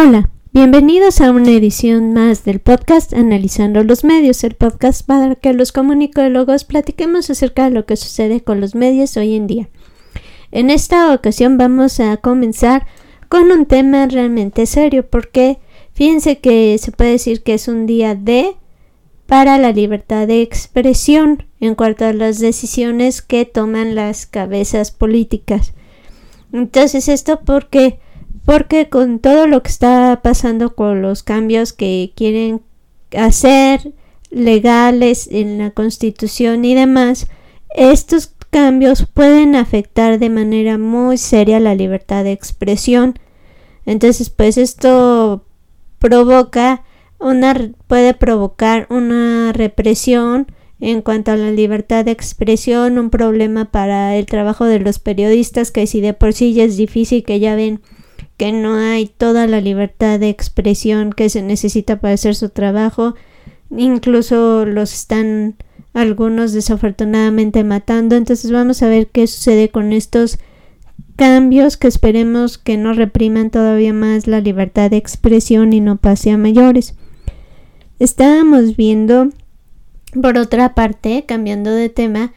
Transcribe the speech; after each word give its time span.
Hola, 0.00 0.30
bienvenidos 0.52 1.20
a 1.20 1.32
una 1.32 1.50
edición 1.50 2.12
más 2.12 2.44
del 2.44 2.60
podcast 2.60 3.12
Analizando 3.14 3.82
los 3.82 4.04
Medios, 4.04 4.44
el 4.44 4.54
podcast 4.54 5.04
para 5.04 5.34
que 5.34 5.52
los 5.52 5.72
comunicólogos 5.72 6.62
platiquemos 6.62 7.30
acerca 7.30 7.64
de 7.64 7.70
lo 7.70 7.84
que 7.84 7.96
sucede 7.96 8.40
con 8.40 8.60
los 8.60 8.76
medios 8.76 9.16
hoy 9.16 9.34
en 9.34 9.48
día. 9.48 9.68
En 10.52 10.70
esta 10.70 11.12
ocasión 11.12 11.58
vamos 11.58 11.98
a 11.98 12.16
comenzar 12.18 12.86
con 13.28 13.50
un 13.50 13.66
tema 13.66 14.06
realmente 14.06 14.66
serio 14.66 15.04
porque 15.04 15.58
fíjense 15.94 16.38
que 16.38 16.78
se 16.78 16.92
puede 16.92 17.10
decir 17.10 17.42
que 17.42 17.54
es 17.54 17.66
un 17.66 17.86
día 17.86 18.14
de 18.14 18.54
para 19.26 19.58
la 19.58 19.72
libertad 19.72 20.28
de 20.28 20.42
expresión 20.42 21.44
en 21.58 21.74
cuanto 21.74 22.04
a 22.04 22.12
las 22.12 22.38
decisiones 22.38 23.20
que 23.20 23.46
toman 23.46 23.96
las 23.96 24.26
cabezas 24.26 24.92
políticas. 24.92 25.72
Entonces 26.52 27.08
esto 27.08 27.40
porque 27.44 27.98
porque 28.48 28.88
con 28.88 29.18
todo 29.18 29.46
lo 29.46 29.62
que 29.62 29.68
está 29.68 30.20
pasando 30.22 30.74
con 30.74 31.02
los 31.02 31.22
cambios 31.22 31.74
que 31.74 32.12
quieren 32.16 32.62
hacer 33.14 33.92
legales 34.30 35.28
en 35.30 35.58
la 35.58 35.72
constitución 35.72 36.64
y 36.64 36.74
demás, 36.74 37.26
estos 37.76 38.32
cambios 38.48 39.04
pueden 39.04 39.54
afectar 39.54 40.18
de 40.18 40.30
manera 40.30 40.78
muy 40.78 41.18
seria 41.18 41.60
la 41.60 41.74
libertad 41.74 42.24
de 42.24 42.32
expresión. 42.32 43.18
Entonces, 43.84 44.30
pues 44.30 44.56
esto 44.56 45.44
provoca 45.98 46.84
una 47.18 47.54
puede 47.86 48.14
provocar 48.14 48.86
una 48.88 49.52
represión 49.52 50.46
en 50.80 51.02
cuanto 51.02 51.32
a 51.32 51.36
la 51.36 51.50
libertad 51.50 52.06
de 52.06 52.12
expresión, 52.12 52.98
un 52.98 53.10
problema 53.10 53.66
para 53.66 54.16
el 54.16 54.24
trabajo 54.24 54.64
de 54.64 54.80
los 54.80 54.98
periodistas 54.98 55.70
que 55.70 55.86
si 55.86 56.00
de 56.00 56.14
por 56.14 56.32
sí 56.32 56.54
ya 56.54 56.64
es 56.64 56.78
difícil 56.78 57.24
que 57.24 57.40
ya 57.40 57.54
ven 57.54 57.82
que 58.38 58.52
no 58.52 58.76
hay 58.76 59.06
toda 59.06 59.46
la 59.46 59.60
libertad 59.60 60.18
de 60.18 60.30
expresión 60.30 61.12
que 61.12 61.28
se 61.28 61.42
necesita 61.42 62.00
para 62.00 62.14
hacer 62.14 62.36
su 62.36 62.48
trabajo. 62.48 63.14
Incluso 63.76 64.64
los 64.64 64.94
están 64.94 65.56
algunos 65.92 66.52
desafortunadamente 66.52 67.64
matando. 67.64 68.14
Entonces 68.14 68.50
vamos 68.50 68.82
a 68.82 68.88
ver 68.88 69.08
qué 69.08 69.26
sucede 69.26 69.70
con 69.70 69.92
estos 69.92 70.38
cambios 71.16 71.76
que 71.76 71.88
esperemos 71.88 72.58
que 72.58 72.76
no 72.76 72.92
repriman 72.92 73.50
todavía 73.50 73.92
más 73.92 74.28
la 74.28 74.40
libertad 74.40 74.88
de 74.88 74.98
expresión 74.98 75.72
y 75.72 75.80
no 75.80 75.96
pase 75.96 76.30
a 76.30 76.38
mayores. 76.38 76.94
Estábamos 77.98 78.76
viendo, 78.76 79.30
por 80.22 80.38
otra 80.38 80.76
parte, 80.76 81.24
cambiando 81.26 81.72
de 81.72 81.88
tema, 81.88 82.32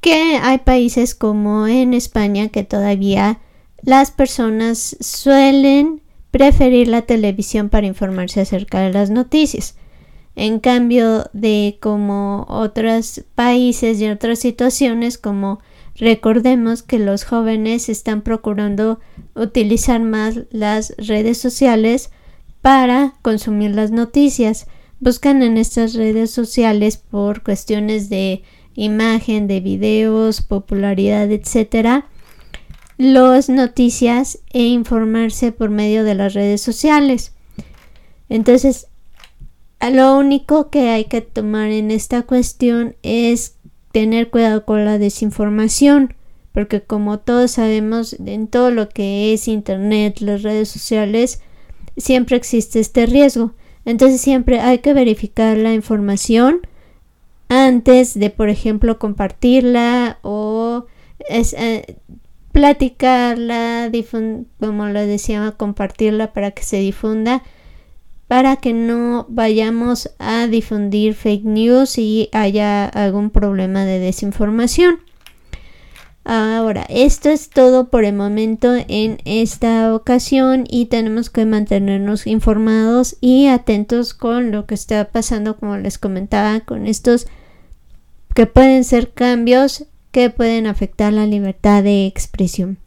que 0.00 0.38
hay 0.40 0.58
países 0.58 1.16
como 1.16 1.66
en 1.66 1.92
España 1.92 2.48
que 2.48 2.62
todavía 2.62 3.40
las 3.82 4.10
personas 4.10 4.96
suelen 5.00 6.02
preferir 6.30 6.88
la 6.88 7.02
televisión 7.02 7.68
para 7.68 7.86
informarse 7.86 8.40
acerca 8.40 8.80
de 8.80 8.92
las 8.92 9.10
noticias. 9.10 9.76
En 10.36 10.60
cambio 10.60 11.28
de 11.32 11.78
como 11.80 12.46
otros 12.48 13.24
países 13.34 14.00
y 14.00 14.08
otras 14.08 14.38
situaciones 14.38 15.18
como 15.18 15.60
recordemos 15.96 16.82
que 16.82 16.98
los 16.98 17.24
jóvenes 17.24 17.88
están 17.88 18.22
procurando 18.22 19.00
utilizar 19.34 20.00
más 20.00 20.40
las 20.50 20.94
redes 20.96 21.38
sociales 21.38 22.10
para 22.62 23.14
consumir 23.22 23.72
las 23.72 23.90
noticias. 23.90 24.66
Buscan 25.00 25.42
en 25.42 25.56
estas 25.56 25.94
redes 25.94 26.30
sociales 26.30 26.96
por 26.96 27.42
cuestiones 27.42 28.08
de 28.08 28.42
imagen, 28.74 29.46
de 29.46 29.60
videos, 29.60 30.42
popularidad, 30.42 31.30
etcétera, 31.30 32.06
las 33.00 33.48
noticias 33.48 34.40
e 34.52 34.62
informarse 34.64 35.52
por 35.52 35.70
medio 35.70 36.04
de 36.04 36.14
las 36.14 36.34
redes 36.34 36.60
sociales. 36.60 37.32
Entonces, 38.28 38.88
lo 39.80 40.18
único 40.18 40.68
que 40.68 40.90
hay 40.90 41.06
que 41.06 41.22
tomar 41.22 41.70
en 41.70 41.90
esta 41.90 42.24
cuestión 42.24 42.96
es 43.02 43.56
tener 43.90 44.28
cuidado 44.28 44.66
con 44.66 44.84
la 44.84 44.98
desinformación, 44.98 46.12
porque 46.52 46.82
como 46.82 47.18
todos 47.18 47.52
sabemos, 47.52 48.12
en 48.12 48.48
todo 48.48 48.70
lo 48.70 48.90
que 48.90 49.32
es 49.32 49.48
Internet, 49.48 50.20
las 50.20 50.42
redes 50.42 50.68
sociales, 50.68 51.40
siempre 51.96 52.36
existe 52.36 52.80
este 52.80 53.06
riesgo. 53.06 53.54
Entonces 53.86 54.20
siempre 54.20 54.60
hay 54.60 54.80
que 54.80 54.92
verificar 54.92 55.56
la 55.56 55.72
información 55.72 56.60
antes 57.48 58.12
de, 58.12 58.28
por 58.28 58.50
ejemplo, 58.50 58.98
compartirla 58.98 60.18
o 60.20 60.84
eh, 61.30 61.96
platicarla, 62.52 63.90
como 64.58 64.86
lo 64.86 65.06
decía, 65.06 65.54
compartirla 65.56 66.32
para 66.32 66.50
que 66.50 66.62
se 66.62 66.78
difunda, 66.78 67.42
para 68.28 68.56
que 68.56 68.72
no 68.72 69.26
vayamos 69.28 70.10
a 70.18 70.46
difundir 70.46 71.14
fake 71.14 71.44
news 71.44 71.98
y 71.98 72.28
haya 72.32 72.86
algún 72.86 73.30
problema 73.30 73.84
de 73.84 73.98
desinformación. 73.98 75.00
Ahora, 76.24 76.84
esto 76.88 77.30
es 77.30 77.48
todo 77.48 77.88
por 77.88 78.04
el 78.04 78.14
momento 78.14 78.74
en 78.88 79.18
esta 79.24 79.94
ocasión 79.94 80.64
y 80.68 80.86
tenemos 80.86 81.30
que 81.30 81.46
mantenernos 81.46 82.26
informados 82.26 83.16
y 83.20 83.46
atentos 83.46 84.12
con 84.12 84.50
lo 84.52 84.66
que 84.66 84.74
está 84.74 85.10
pasando, 85.10 85.56
como 85.56 85.76
les 85.78 85.98
comentaba, 85.98 86.60
con 86.60 86.86
estos 86.86 87.26
que 88.34 88.46
pueden 88.46 88.84
ser 88.84 89.12
cambios 89.12 89.86
que 90.10 90.30
pueden 90.30 90.66
afectar 90.66 91.12
la 91.12 91.26
libertad 91.26 91.82
de 91.82 92.06
expresión. 92.06 92.78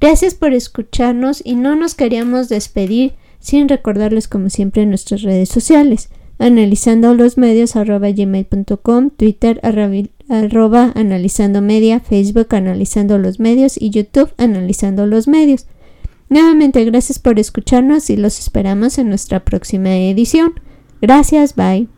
Gracias 0.00 0.34
por 0.34 0.52
escucharnos 0.52 1.42
y 1.44 1.54
no 1.54 1.76
nos 1.76 1.94
queríamos 1.94 2.48
despedir 2.48 3.14
sin 3.40 3.68
recordarles 3.68 4.28
como 4.28 4.50
siempre 4.50 4.86
nuestras 4.86 5.22
redes 5.22 5.48
sociales 5.48 6.10
analizando 6.38 7.14
los 7.14 7.36
medios 7.36 7.76
arroba 7.76 8.10
gmail.com, 8.10 9.10
Twitter 9.10 9.60
arroba 9.62 10.92
analizando 10.94 11.62
media, 11.62 12.00
Facebook 12.00 12.54
analizando 12.54 13.18
los 13.18 13.40
medios 13.40 13.80
y 13.80 13.90
YouTube 13.90 14.32
analizando 14.36 15.06
los 15.06 15.28
medios. 15.28 15.66
Nuevamente 16.28 16.84
gracias 16.84 17.18
por 17.18 17.38
escucharnos 17.38 18.10
y 18.10 18.16
los 18.16 18.38
esperamos 18.38 18.98
en 18.98 19.08
nuestra 19.08 19.44
próxima 19.44 19.96
edición. 19.96 20.52
Gracias, 21.00 21.54
bye. 21.54 21.88